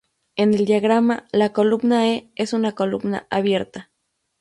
[0.35, 3.91] En el diagrama, la columna "e" es una columna abierta.